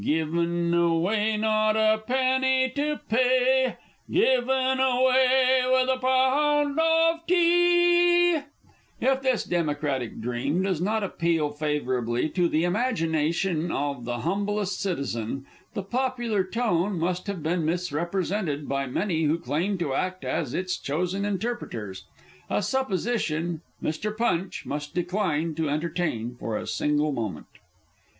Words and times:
Given 0.03 0.73
away! 0.73 1.37
Not 1.37 1.75
a 1.77 1.99
penny 1.99 2.71
to 2.75 2.99
pay! 3.07 3.77
Given 4.09 4.79
away! 4.79 5.61
with 5.71 5.89
a 5.95 5.99
Pound 6.01 6.79
of 6.79 7.27
Tea! 7.27 8.39
If 8.99 9.21
this 9.21 9.43
Democratic 9.43 10.19
Dream 10.19 10.63
does 10.63 10.81
not 10.81 11.03
appeal 11.03 11.51
favourably 11.51 12.29
to 12.29 12.49
the 12.49 12.63
imagination 12.63 13.71
of 13.71 14.05
the 14.05 14.21
humblest 14.21 14.81
citizen, 14.81 15.45
the 15.75 15.83
popular 15.83 16.43
tone 16.43 16.97
must 16.97 17.27
have 17.27 17.43
been 17.43 17.63
misrepresented 17.63 18.67
by 18.67 18.87
many 18.87 19.25
who 19.25 19.37
claim 19.37 19.77
to 19.77 19.93
act 19.93 20.25
as 20.25 20.55
its 20.55 20.79
chosen 20.79 21.25
interpreters 21.25 22.05
a 22.49 22.63
supposition 22.63 23.61
Mr. 23.83 24.17
Punch 24.17 24.65
must 24.65 24.95
decline 24.95 25.53
to 25.53 25.69
entertain 25.69 26.35
for 26.39 26.57
a 26.57 26.65
single 26.65 27.11
moment. 27.11 27.45